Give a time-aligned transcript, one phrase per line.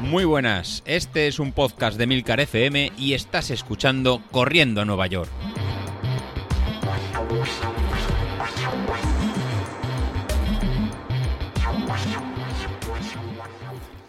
[0.00, 5.08] Muy buenas, este es un podcast de Milcar FM y estás escuchando Corriendo a Nueva
[5.08, 5.28] York.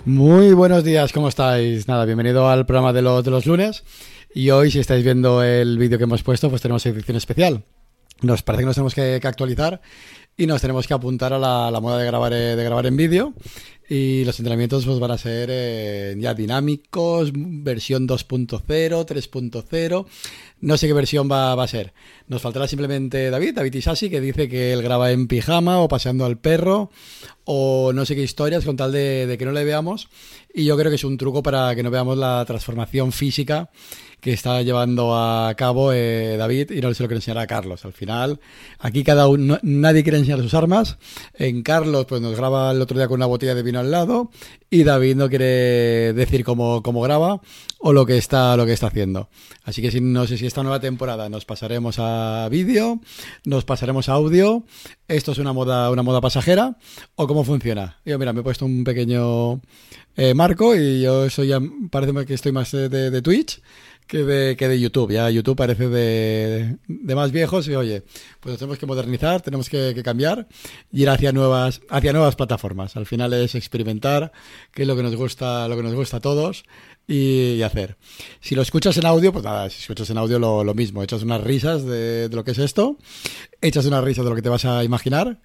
[0.05, 1.87] Muy buenos días, ¿cómo estáis?
[1.87, 3.83] Nada, bienvenido al programa de los, de los lunes.
[4.33, 7.65] Y hoy, si estáis viendo el vídeo que hemos puesto, pues tenemos edición especial.
[8.21, 9.81] Nos parece que nos tenemos que, que actualizar
[10.37, 13.33] y nos tenemos que apuntar a la, moda de grabar, eh, de grabar en vídeo.
[13.89, 20.05] Y los entrenamientos pues, van a ser eh, ya dinámicos, versión 2.0, 3.0.
[20.59, 21.93] No sé qué versión va, a ser.
[22.27, 26.25] Nos faltará simplemente David, David Isasi, que dice que él graba en pijama o paseando
[26.25, 26.91] al perro
[27.45, 30.09] o no sé qué historias con tal de que no le veamos.
[30.53, 33.69] Y yo creo que es un truco para que no veamos la transformación física
[34.19, 37.85] que está llevando a cabo eh, David y no se lo quiere enseñar a Carlos.
[37.85, 38.39] Al final,
[38.79, 40.97] aquí cada uno, nadie quiere enseñar sus armas.
[41.35, 44.31] En Carlos, pues nos graba el otro día con una botella de vino al lado
[44.69, 47.41] y David no quiere decir cómo, cómo graba
[47.79, 49.29] o lo que está lo que está haciendo.
[49.63, 52.99] Así que no sé si esta nueva temporada nos pasaremos a vídeo,
[53.45, 54.63] nos pasaremos a audio.
[55.07, 56.77] Esto es una moda una moda pasajera
[57.15, 57.99] o cómo funciona.
[58.03, 59.61] Yo mira, me he puesto un pequeño
[60.15, 61.51] eh, marco y yo soy
[61.91, 63.61] parece que estoy más de, de, de Twitch
[64.07, 65.11] que de, que de YouTube.
[65.11, 68.03] Ya YouTube parece de, de, más viejos y oye,
[68.39, 70.47] pues tenemos que modernizar, tenemos que, que, cambiar
[70.91, 72.95] y ir hacia nuevas, hacia nuevas plataformas.
[72.95, 74.31] Al final es experimentar,
[74.73, 76.63] que es lo que nos gusta, lo que nos gusta a todos
[77.05, 77.97] y, y hacer.
[78.39, 81.23] Si lo escuchas en audio, pues nada, si escuchas en audio lo, lo mismo, echas
[81.23, 82.97] unas risas de, de lo que es esto,
[83.61, 85.39] echas unas risas de lo que te vas a imaginar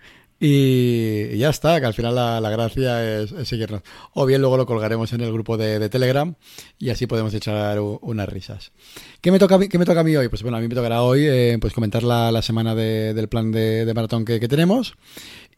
[0.44, 3.82] y, ya está, que al final la, gracia es, seguirnos.
[4.12, 6.34] O bien luego lo colgaremos en el grupo de, Telegram
[6.80, 8.72] y así podemos echar unas risas.
[9.20, 10.28] ¿Qué me, toca, ¿Qué me toca a mí hoy?
[10.28, 13.28] Pues bueno, a mí me tocará hoy eh, pues comentar la, la semana de, del
[13.28, 14.96] plan de, de maratón que, que, tenemos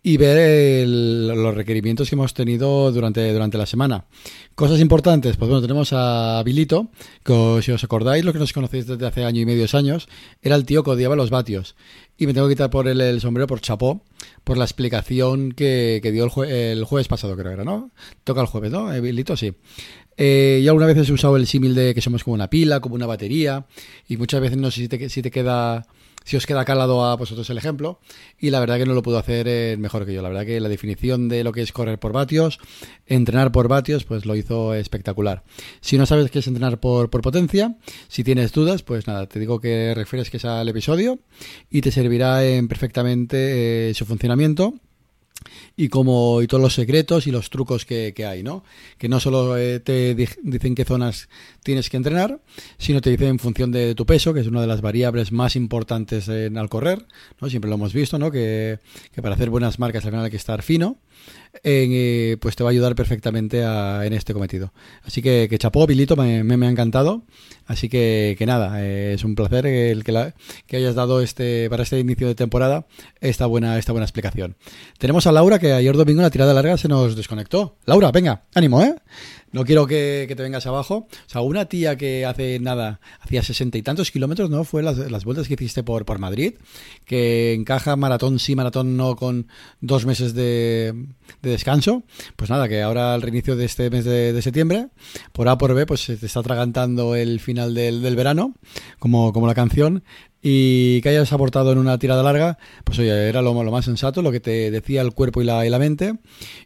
[0.07, 4.05] y ver los requerimientos que hemos tenido durante, durante la semana.
[4.55, 6.91] Cosas importantes, pues bueno, tenemos a Bilito,
[7.25, 10.07] que si os acordáis, lo que nos conocéis desde hace año y medio años,
[10.43, 11.75] era el tío que odiaba los vatios.
[12.19, 14.03] Y me tengo que quitar por el, sombrero por chapó,
[14.45, 17.91] por la explicación que, que dio el, jue, el, jueves pasado, creo que era, ¿no?
[18.25, 18.89] Toca el jueves, ¿no?
[19.01, 19.55] Bilito, sí.
[20.19, 22.95] Eh, ya alguna vez he usado el símil de que somos como una pila, como
[22.95, 23.65] una batería,
[24.07, 25.87] y muchas veces no sé si te, si te queda
[26.25, 28.01] si os queda calado a vosotros el ejemplo.
[28.39, 30.23] Y la verdad que no lo puedo hacer eh, mejor que yo.
[30.23, 32.59] La verdad que la definición de lo que es correr por vatios,
[33.07, 35.45] entrenar por vatios, pues lo hizo espectacular.
[35.81, 37.77] Si no sabes qué es entrenar por, potencia,
[38.09, 41.21] si tienes dudas, pues nada, te digo que refieres que es al episodio
[41.71, 44.75] y te servirá en perfectamente eh, su funcionamiento
[45.77, 48.65] y como y todos los secretos y los trucos que, que hay, ¿no?
[48.99, 51.29] Que no solo eh, te di dicen qué zonas
[51.63, 52.41] tienes que entrenar,
[52.79, 55.57] sino te dicen en función de tu peso, que es una de las variables más
[55.57, 57.07] importantes en, al correr,
[57.41, 57.51] ¿no?
[57.51, 58.31] Siempre lo hemos visto, ¿no?
[58.31, 58.79] Que,
[59.13, 60.99] que para hacer buenas marcas al final hay que estar fino
[61.63, 64.73] eh, pues te va a ayudar perfectamente a, en este cometido.
[65.05, 67.23] Así que, que chapó, Pilito, me, me, me, ha encantado.
[67.67, 70.35] Así que, que nada, eh, es un placer el que, la,
[70.67, 72.87] que, hayas dado este para este inicio de temporada
[73.21, 74.57] esta buena, esta buena explicación.
[74.99, 77.77] Tenemos a Laura, que ayer domingo en la tirada larga se nos desconectó.
[77.87, 78.97] Laura, venga, ánimo, ¿eh?
[79.55, 81.07] No quiero que, que, te vengas abajo.
[81.09, 84.65] O sea, una tía que hace nada, hacía sesenta y tantos kilómetros, ¿no?
[84.65, 86.55] Fue las, las vueltas que hiciste por, por Madrid,
[87.05, 89.47] que encaja maratón sí, maratón no, con
[89.81, 91.07] dos meses de,
[91.41, 92.03] de descanso.
[92.35, 94.89] Pues nada, que ahora al reinicio de este mes de, de, septiembre,
[95.31, 98.55] por A por B, pues se te está atragantando el final del, del verano,
[98.99, 100.03] como, como la canción,
[100.47, 104.21] y que hayas aportado en una tirada larga, pues oye, era lo, lo, más sensato,
[104.21, 106.17] lo que te decía el cuerpo y la, y la mente,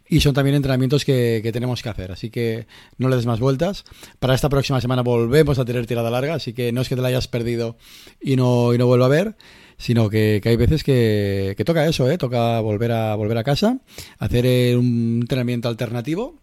[0.09, 3.39] y son también entrenamientos que, que, tenemos que hacer, así que no le des más
[3.39, 3.85] vueltas.
[4.19, 7.01] Para esta próxima semana volvemos a tener tirada larga, así que no es que te
[7.01, 7.77] la hayas perdido
[8.19, 9.37] y no, y no vuelva a ver,
[9.77, 12.17] sino que, que hay veces que, que, toca eso, ¿eh?
[12.17, 13.79] toca volver a, volver a casa,
[14.17, 16.37] hacer eh, un entrenamiento alternativo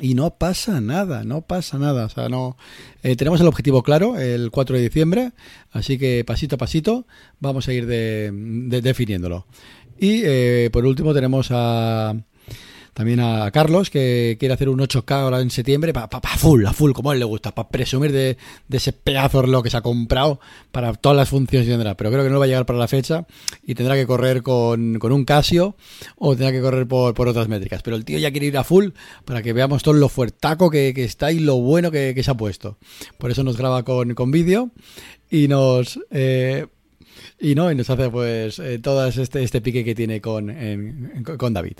[0.00, 2.06] y no pasa nada, no pasa nada.
[2.06, 2.56] O sea, no
[3.02, 5.32] eh, tenemos el objetivo claro, el 4 de diciembre,
[5.72, 7.06] así que pasito a pasito
[7.40, 9.46] vamos a ir de, de, definiéndolo.
[9.98, 12.14] Y eh, por último tenemos a,
[12.98, 16.66] también a Carlos, que quiere hacer un 8K ahora en septiembre, para pa, pa full,
[16.66, 18.36] a full, como a él le gusta, para presumir de,
[18.66, 20.40] de, ese pedazo reloj que se ha comprado
[20.72, 21.96] para todas las funciones que tendrá.
[21.96, 23.24] Pero creo que no va a llegar para la fecha
[23.62, 25.76] y tendrá que correr con, con un Casio
[26.16, 27.82] o tendrá que correr por, por, otras métricas.
[27.82, 28.88] Pero el tío ya quiere ir a full
[29.24, 32.32] para que veamos todo lo fuertaco que, que está y lo bueno que, que, se
[32.32, 32.78] ha puesto.
[33.16, 34.72] Por eso nos graba con, con vídeo
[35.30, 36.00] y nos...
[36.10, 36.66] Eh,
[37.40, 40.54] y no y nos hace pues eh, todo este, este pique que tiene con,
[41.38, 41.78] con David.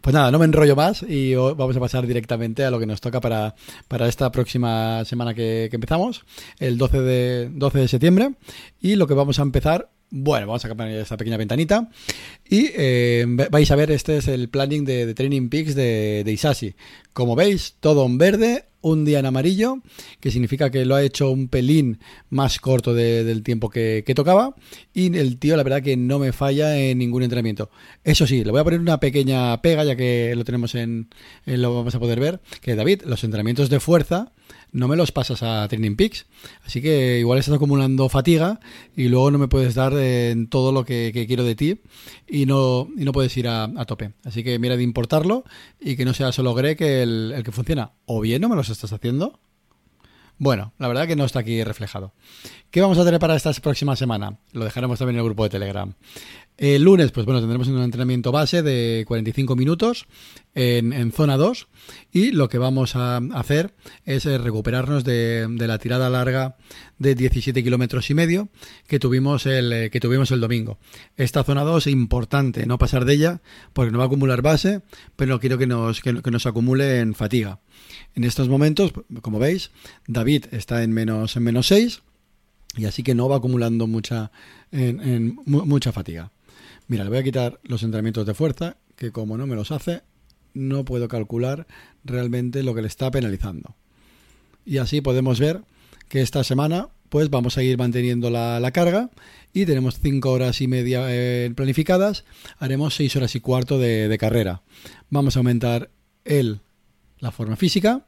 [0.00, 3.00] Pues nada, no me enrollo más y vamos a pasar directamente a lo que nos
[3.00, 3.54] toca para,
[3.88, 6.24] para esta próxima semana que, que empezamos,
[6.58, 8.34] el 12 de, 12 de septiembre,
[8.80, 11.88] y lo que vamos a empezar Bueno, vamos a cambiar esta pequeña ventanita
[12.48, 16.74] y eh, vais a ver, este es el planning de, Training Peaks de, de, Isashi.
[17.12, 19.78] Como veis, todo en verde, un día en amarillo,
[20.20, 21.98] que significa que lo ha hecho un pelín
[22.28, 24.54] más corto del tiempo que, tocaba
[24.92, 27.70] y el tío la verdad que no me falla en ningún entrenamiento.
[28.04, 31.08] Eso sí, le voy a poner una pequeña pega ya que lo tenemos en,
[31.46, 34.32] en lo vamos a poder ver, que David, los entrenamientos de fuerza
[34.72, 36.26] no me los pasas a Training Peaks.
[36.64, 38.60] Así que igual estás acumulando fatiga
[38.96, 41.80] y luego no me puedes dar en todo lo que, quiero de ti
[42.28, 44.12] y no, no puedes ir a, tope.
[44.24, 45.44] Así que mira de importarlo
[45.80, 47.92] y que no sea solo Greg el, el que funciona.
[48.06, 49.38] O bien no me los estás haciendo.
[50.40, 52.14] Bueno, la verdad que no está aquí reflejado.
[52.70, 54.38] ¿Qué vamos a tener para esta próxima semana?
[54.52, 55.92] Lo dejaremos también en el grupo de Telegram.
[56.60, 60.06] El lunes, pues bueno, tendremos un entrenamiento base de 45 minutos
[60.54, 61.68] en, zona 2
[62.12, 63.72] y lo que vamos a hacer
[64.04, 66.58] es eh, recuperarnos de, la tirada larga
[66.98, 68.50] de 17 kilómetros y medio
[68.86, 70.76] que tuvimos, el, eh, que tuvimos el domingo.
[71.16, 73.40] Esta zona 2 es importante no pasar de ella
[73.72, 74.82] porque no va a acumular base,
[75.16, 77.60] pero no quiero que nos, que, nos acumule en fatiga.
[78.14, 78.92] En estos momentos,
[79.22, 79.70] como veis,
[80.06, 82.02] David está en menos, en menos 6
[82.76, 84.30] y así que no va acumulando mucha,
[85.46, 86.30] mucha fatiga.
[86.90, 90.02] Mira, le voy a quitar los entrenamientos de fuerza, que como no me los hace,
[90.54, 91.68] no puedo calcular
[92.02, 93.76] realmente lo que le está penalizando.
[94.66, 95.60] Y así podemos ver
[96.08, 99.10] que esta semana pues vamos a ir manteniendo la, carga
[99.52, 102.24] y tenemos 5 horas y media eh, planificadas,
[102.58, 104.62] haremos 6 horas y cuarto de, de, carrera.
[105.10, 105.90] Vamos a aumentar
[106.24, 106.58] el,
[107.20, 108.04] la forma física,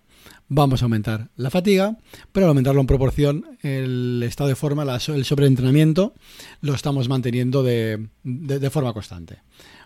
[0.49, 1.99] vamos a aumentar la fatiga,
[2.33, 6.15] pero al aumentarlo en proporción, el estado de forma, el sobreentrenamiento,
[6.61, 8.09] lo estamos manteniendo de,
[8.71, 9.39] forma constante.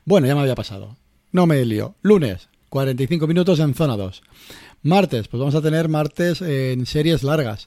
[0.05, 0.97] Bueno, ya me había pasado.
[1.33, 1.95] No me lío.
[2.03, 4.23] Lunes, 45 minutos en zona 2.
[4.83, 7.67] Martes, pues vamos a tener martes en series largas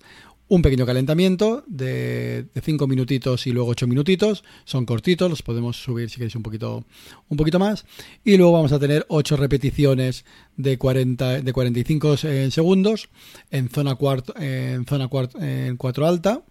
[0.49, 4.43] un pequeño calentamiento de 5 minutitos y luego 8 minutitos.
[4.65, 6.83] Son cortitos, los podemos subir si queréis un poquito,
[7.29, 7.85] un poquito más.
[8.25, 10.25] Y luego vamos a tener 8 repeticiones
[10.57, 13.09] de, 40, de 45 eh, segundos
[13.51, 13.95] en zona,
[14.39, 15.09] en zona
[15.39, 16.41] en 4 alta.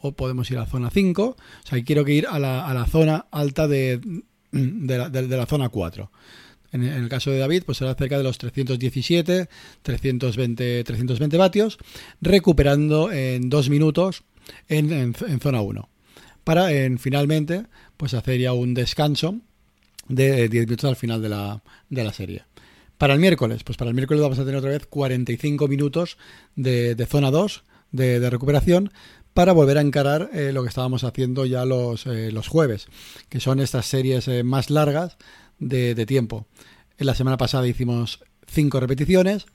[0.00, 1.22] O podemos ir a zona 5.
[1.24, 4.00] O sea, quiero que ir a la, a la zona alta de,
[4.50, 6.10] de, la, de la zona 4.
[6.72, 9.48] En el caso de David, pues será cerca de los 317,
[9.82, 11.78] 320, 320 vatios,
[12.20, 14.24] recuperando en dos minutos
[14.68, 15.88] en, zona 1.
[16.44, 17.64] Para en, finalmente
[17.96, 19.36] pues hacer ya un descanso
[20.08, 22.44] de 10 minutos al final de la, de la serie.
[22.98, 26.18] Para el miércoles, pues para el miércoles vamos a tener otra vez 45 minutos
[26.56, 28.92] de, zona 2 de, recuperación
[29.34, 32.88] para volver a encarar eh, lo que estábamos haciendo ya los, eh, los jueves,
[33.28, 35.16] que son estas series eh, más largas
[35.58, 36.46] de, tiempo.
[36.98, 39.46] En la semana pasada hicimos 5 repeticiones,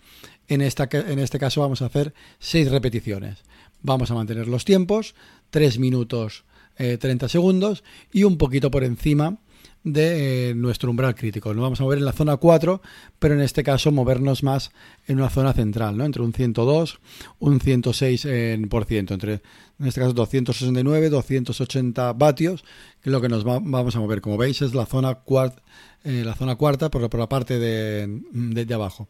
[0.48, 3.44] en, esta, en este caso vamos a hacer 6 repeticiones.
[3.82, 5.16] Vamos a mantener los tiempos,
[5.50, 6.46] 3 minutos
[6.78, 9.38] 30 eh, segundos y un poquito por encima
[9.84, 11.54] de eh, nuestro umbral crítico.
[11.54, 12.82] Nos vamos a mover en la zona 4,
[13.20, 14.72] pero en este caso movernos más
[15.08, 16.06] en una zona central, ¿no?
[16.06, 17.00] entre un 102,
[17.40, 19.42] un 106 en por ciento, entre
[19.80, 22.64] en este caso 269, 280 vatios,
[23.04, 24.22] lo que nos vamos a mover.
[24.22, 25.62] Como veis es la zona cuarta
[26.06, 29.08] eh, la zona cuarta por, por la parte de, de, abajo.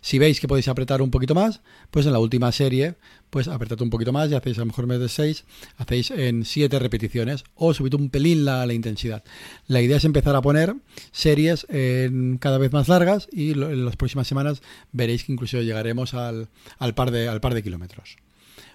[0.00, 1.60] Si veis que podéis apretar un poquito más,
[1.92, 2.96] pues en la última serie,
[3.30, 5.44] pues apretad un poquito más y hacéis a lo mejor en vez de 6,
[5.76, 9.22] hacéis en 7 repeticiones o subid un pelín la, la, intensidad.
[9.68, 10.74] La idea es empezar a poner
[11.12, 16.12] series en cada vez más largas y en las próximas semanas veréis que incluso llegaremos
[16.12, 16.48] al,
[16.80, 18.16] al, par, de, al par de kilómetros.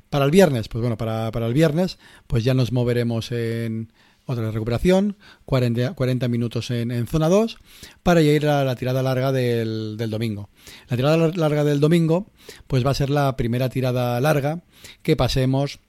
[0.10, 3.92] Para el viernes, pues bueno, para, para el viernes, pues ya nos moveremos en
[4.28, 5.16] otra recuperación,
[5.46, 7.58] 40, 40 minutos en, zona 2,
[8.04, 10.50] para ir a la tirada larga del, domingo.
[10.90, 12.30] La tirada larga del domingo,
[12.68, 14.62] pues va a ser la primera tirada larga
[15.02, 15.80] que pasemos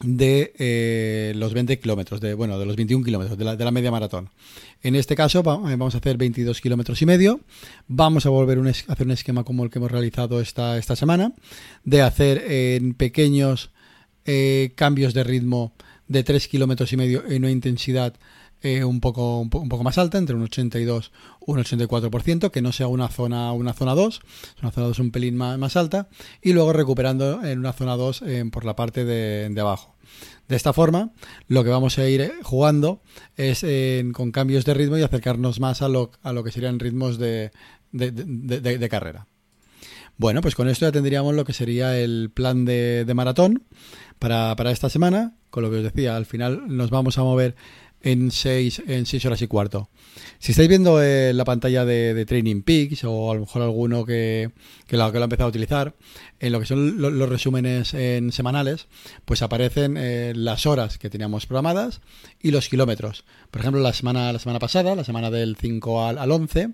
[0.00, 4.30] de eh, los 20 kilómetros, de, bueno, de los 21 kilómetros, de la, media maratón.
[4.82, 7.40] En este caso eh, vamos a hacer 22 kilómetros y medio.
[7.86, 11.32] Vamos a volver a hacer un esquema como el que hemos realizado esta, esta semana,
[11.84, 13.70] de hacer en pequeños
[14.24, 15.72] eh, cambios de ritmo
[16.08, 18.14] de 3 kilómetros y medio en una intensidad
[18.60, 21.12] eh, un, poco, un, poco más alta, entre un 82
[21.46, 24.20] y un 84%, que no sea una zona, una zona 2,
[24.62, 26.08] una zona 2 un pelín más, más alta,
[26.42, 29.94] y luego recuperando en una zona 2 eh, por la parte de, de, abajo.
[30.48, 31.12] De esta forma,
[31.46, 33.00] lo que vamos a ir eh, jugando
[33.36, 33.64] es
[34.12, 37.52] con cambios de ritmo y acercarnos más a lo, a lo que serían ritmos de,
[37.92, 39.28] de, de carrera.
[40.18, 43.62] Bueno, pues con esto ya tendríamos lo que sería el plan de, maratón
[44.18, 45.36] para, esta semana.
[45.48, 47.54] Con lo que os decía, al final nos vamos a mover
[48.00, 49.90] en 6 en seis horas y cuarto.
[50.40, 54.50] Si estáis viendo eh, la pantalla de, Training Peaks o a lo mejor alguno que,
[54.88, 55.94] que, lo, que lo ha empezado a utilizar,
[56.40, 58.88] en lo que son los resúmenes en semanales,
[59.24, 62.00] pues aparecen eh, las horas que teníamos programadas
[62.42, 63.24] y los kilómetros.
[63.52, 66.70] Por ejemplo, la semana, la semana pasada, la semana del 5 al, al 11,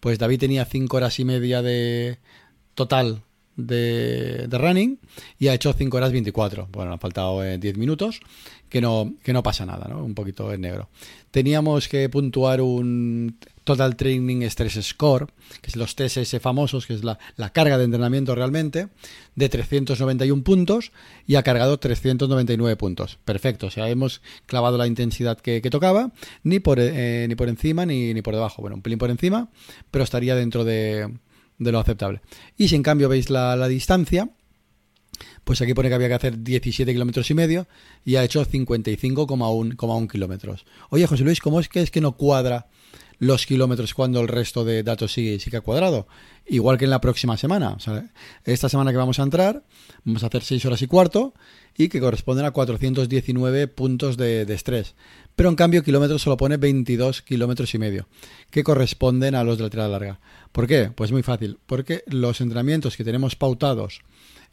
[0.00, 2.18] pues David tenía 5 horas y media de
[2.78, 3.22] total
[3.56, 5.00] de, running
[5.36, 6.68] y ha hecho 5 horas 24.
[6.70, 8.20] Bueno, han faltado 10 eh, minutos,
[8.68, 10.04] que no, que no pasa nada, ¿no?
[10.04, 10.88] Un poquito en negro.
[11.32, 15.26] Teníamos que puntuar un Total Training Stress Score,
[15.60, 17.18] que es los TSS famosos, que es la,
[17.52, 18.88] carga de entrenamiento realmente,
[19.34, 20.92] de 391 puntos
[21.26, 23.18] y ha cargado 399 puntos.
[23.24, 26.12] Perfecto, o sea, hemos clavado la intensidad que, tocaba,
[26.44, 28.62] ni por, eh, ni por encima ni, ni por debajo.
[28.62, 29.48] Bueno, un pelín por encima,
[29.90, 31.10] pero estaría dentro de,
[31.58, 32.20] de lo aceptable.
[32.56, 34.30] Y si en cambio veis la, distancia,
[35.44, 37.66] pues aquí pone que había que hacer 17 kilómetros y medio
[38.04, 40.64] y ha hecho 55,1 kilómetros.
[40.90, 42.68] Oye, José Luis, ¿cómo es que es que no cuadra
[43.18, 46.06] los kilómetros cuando el resto de datos sigue, sigue cuadrado?
[46.46, 47.76] Igual que en la próxima semana.
[48.44, 49.64] esta semana que vamos a entrar,
[50.04, 51.34] vamos a hacer 6 horas y cuarto
[51.76, 54.94] y que corresponden a 419 puntos de, de estrés.
[55.38, 58.08] Pero en cambio, kilómetros solo pone 22 kilómetros y medio,
[58.50, 60.18] que corresponden a los de la tirada larga.
[60.50, 60.90] ¿Por qué?
[60.92, 64.00] Pues muy fácil, porque los entrenamientos que tenemos pautados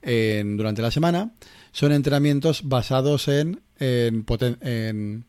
[0.03, 1.31] durante la semana
[1.71, 5.25] son entrenamientos basados en, en,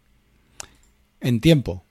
[1.21, 1.86] en, tiempo,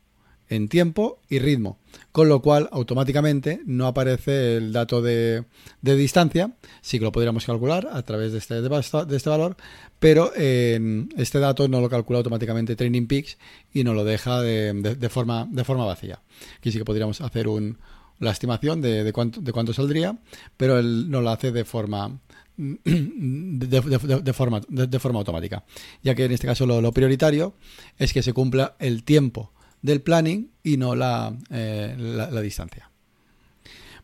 [0.49, 1.79] en tiempo y ritmo,
[2.11, 5.45] con lo cual automáticamente no aparece el dato de,
[5.81, 9.57] de distancia, sí que lo podríamos calcular a través de este, de este valor,
[9.99, 13.37] pero este dato no lo calcula automáticamente Training Peaks
[13.73, 16.21] y no lo deja de, forma, de forma vacía.
[16.57, 17.77] Aquí sí que podríamos hacer un,
[18.19, 20.17] la estimación de, de, cuánto, de cuánto saldría,
[20.57, 22.19] pero él no lo hace de forma
[22.57, 25.65] de, forma, de, forma automática,
[26.03, 27.53] ya que en este caso lo, prioritario
[27.97, 29.51] es que se cumpla el tiempo
[29.85, 32.89] del planning y no la, eh, la, distancia.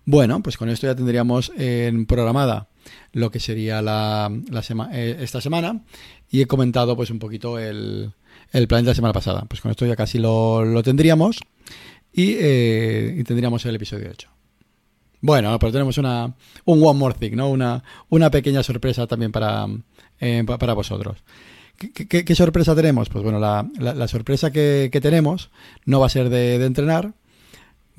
[0.05, 2.69] Bueno, pues con esto ya tendríamos en programada
[3.13, 5.81] lo que sería la, la eh, esta semana
[6.29, 8.13] y he comentado pues un poquito el,
[8.51, 9.45] el plan de la semana pasada.
[9.47, 11.39] Pues con esto ya casi lo, lo tendríamos.
[12.13, 14.29] Eh, y, tendríamos el episodio hecho.
[15.21, 16.35] Bueno, pero tenemos una,
[16.65, 17.49] un One More Thing, ¿no?
[17.49, 19.67] Una, una pequeña sorpresa también para,
[20.45, 21.23] para vosotros.
[21.89, 23.09] ¿Qué, sorpresa tenemos?
[23.09, 25.49] Pues bueno, la, la, sorpresa que, tenemos
[25.85, 27.13] no va a ser de, entrenar,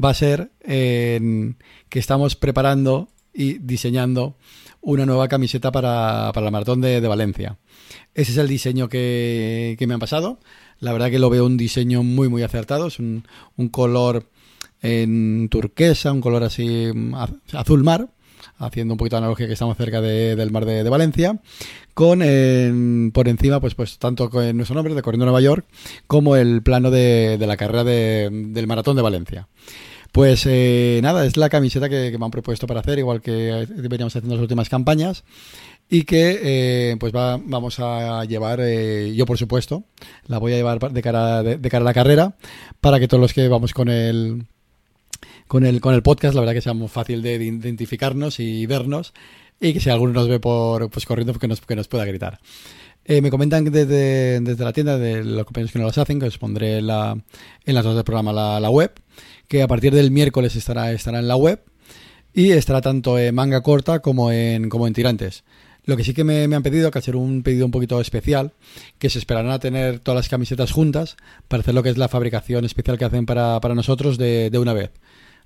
[0.02, 4.36] va a ser que estamos preparando y diseñando
[4.80, 7.58] una nueva camiseta para, para la maratón de, de, Valencia.
[8.14, 10.38] Ese es el diseño que, que me han pasado.
[10.80, 12.88] La verdad que lo veo un diseño muy, muy acertado.
[12.88, 13.24] Es un,
[13.70, 14.28] color
[14.80, 17.14] en turquesa, un color así mm,
[17.52, 18.08] azul mar,
[18.58, 21.40] haciendo un poquito de analogía que estamos cerca del mar de, Valencia,
[21.94, 22.20] con
[23.12, 25.66] por encima, pues, pues tanto con nuestro nombre de Corriendo Nueva York,
[26.06, 29.48] como el plano de, la carrera del maratón de Valencia.
[30.12, 33.66] Pues eh, nada, es la camiseta que, que, me han propuesto para hacer, igual que
[33.88, 35.24] veníamos haciendo las últimas campañas
[35.92, 39.84] y que eh, pues va, vamos a llevar, eh, yo por supuesto,
[40.26, 42.34] la voy a llevar de cara, de, cara a la carrera
[42.80, 44.46] para que todos los que vamos con el,
[45.52, 49.12] con el, con el podcast, la verdad que sea muy fácil de identificarnos y vernos
[49.60, 52.40] y que si alguno nos ve por pues corriendo, que nos, que nos pueda gritar.
[53.04, 56.24] Eh, me comentan desde, desde la tienda de los compañeros que no las hacen, que
[56.24, 57.18] os pondré la,
[57.66, 58.92] en las dos del programa la, la, web,
[59.46, 61.62] que a partir del miércoles estará, estará en la web
[62.32, 65.44] y estará tanto en manga corta como en, como en tirantes.
[65.84, 68.52] Lo que sí que me, han pedido, que hacer un pedido un poquito especial,
[68.98, 71.16] que se esperarán a tener todas las camisetas juntas
[71.48, 74.92] para hacer lo que es la fabricación especial que hacen para, nosotros de, una vez.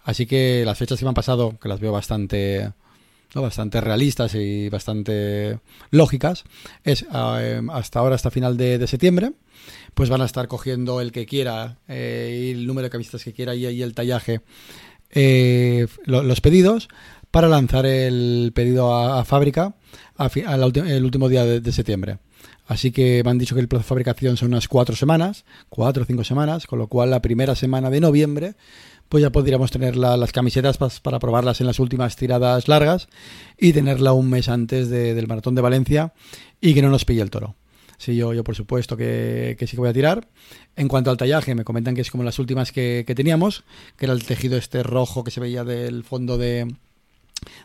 [0.06, 2.70] Así que las fechas que me han pasado, que las veo bastante,
[3.34, 5.58] bastante realistas y bastante
[5.90, 6.44] lógicas,
[6.84, 9.32] es eh, hasta ahora, hasta final de, septiembre,
[9.94, 13.56] pues van a estar cogiendo el que quiera, eh, el número de camisetas que quiera
[13.56, 14.42] y, el tallaje,
[15.10, 16.88] eh, los pedidos,
[17.32, 19.74] para lanzar el pedido a fábrica
[20.34, 22.18] el último día de, septiembre.
[22.66, 26.02] Así que me han dicho que el plazo de fabricación son unas cuatro semanas, cuatro
[26.02, 28.54] o cinco semanas, con lo cual la primera semana de noviembre
[29.08, 33.08] pues ya podríamos tener las camisetas para probarlas en las últimas tiradas largas
[33.58, 36.12] y tenerla un mes antes del maratón de Valencia
[36.60, 37.54] y que no nos pille el toro.
[37.98, 40.28] Sí, yo, yo por supuesto que, sí que voy a tirar.
[40.76, 43.64] En cuanto al tallaje, me comentan que es como las últimas que, que teníamos,
[43.96, 46.68] que era el tejido este rojo que se veía del fondo de,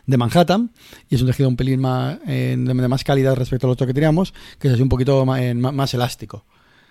[0.06, 0.70] de Manhattan
[1.08, 4.32] y es un tejido un pelín más, de, más calidad respecto al otro que teníamos,
[4.58, 6.44] que es así un poquito más, elástico.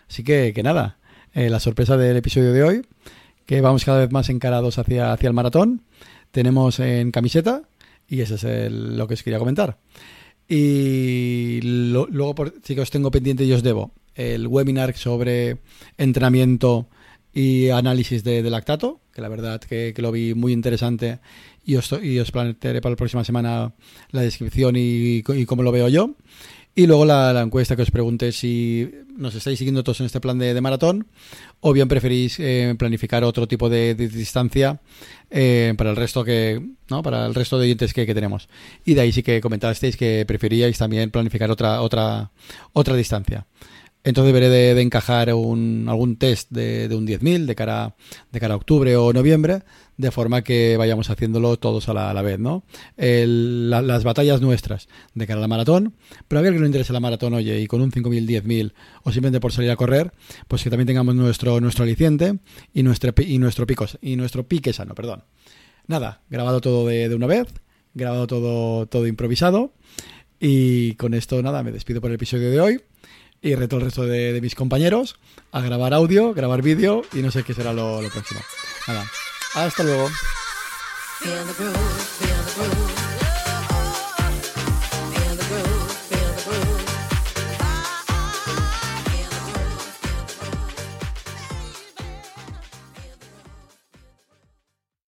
[0.10, 0.98] Así que, que nada,
[1.34, 2.82] eh, la sorpresa del episodio de hoy,
[3.52, 5.82] que vamos cada vez más encarados hacia, hacia el maratón.
[6.32, 7.64] Tenemos en camiseta
[8.08, 9.78] y eso es lo que os quería comentar.
[10.48, 15.58] Y luego sí que os tengo pendiente y os debo el webinar sobre
[15.98, 16.88] entrenamiento
[17.34, 21.20] y análisis de, lactato, que la verdad que, lo vi muy interesante
[21.66, 23.74] y os, y os plantearé para la próxima semana
[24.12, 26.16] la descripción y cómo lo veo yo.
[26.74, 30.40] Y luego la, encuesta que os pregunte si nos estáis siguiendo todos en este plan
[30.40, 31.08] de, maratón
[31.60, 34.80] o bien preferís eh, planificar otro tipo de, distancia
[35.30, 38.48] eh, para el resto que no para el resto de dientes que, que, tenemos.
[38.86, 42.32] Y de ahí sí que comentasteis que preferíais también planificar otra otra
[42.72, 43.46] otra distancia.
[44.04, 47.96] Entonces deberé de, encajar un, algún test de, de un 10.000 de cara,
[48.32, 49.62] de cara a octubre o noviembre,
[50.02, 52.64] de forma que vayamos haciéndolo todos a la, vez, ¿no?
[52.98, 55.94] las batallas nuestras de cara a la maratón,
[56.28, 59.12] pero a ver que no interese la maratón, oye, y con un 5.000, 10.000 o
[59.12, 60.12] simplemente por salir a correr,
[60.48, 62.40] pues que también tengamos nuestro, nuestro aliciente
[62.74, 65.24] y nuestro, y nuestro pico, y nuestro pique sano, perdón.
[65.86, 67.48] Nada, grabado todo de, de una vez,
[67.94, 69.74] grabado todo, todo improvisado.
[70.40, 72.82] Y con esto, nada, me despido por el episodio de hoy
[73.42, 75.18] y reto al resto de, mis compañeros
[75.52, 78.42] a grabar audio, grabar vídeo y no sé qué será lo, lo próximo.
[78.88, 79.06] Nada,
[79.56, 80.10] hasta luego.